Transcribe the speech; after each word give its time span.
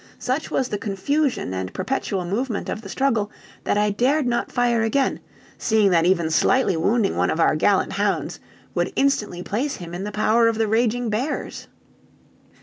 Such 0.17 0.49
was 0.49 0.69
the 0.69 0.79
confusion 0.79 1.53
and 1.53 1.71
perpetual 1.75 2.25
movement 2.25 2.69
of 2.69 2.81
the 2.81 2.89
struggle, 2.89 3.29
that 3.65 3.77
I 3.77 3.91
dared 3.91 4.25
not 4.25 4.51
fire 4.51 4.81
again, 4.81 5.19
seeing 5.59 5.91
that 5.91 6.07
even 6.07 6.31
slightly 6.31 6.75
wounding 6.75 7.15
one 7.15 7.29
of 7.29 7.39
our 7.39 7.55
gallant 7.55 7.93
hounds 7.93 8.39
would 8.73 8.91
instantly 8.95 9.43
place 9.43 9.75
him 9.75 9.93
in 9.93 10.03
the 10.03 10.11
power 10.11 10.47
of 10.47 10.57
the 10.57 10.67
raging 10.67 11.11
bears. 11.11 11.67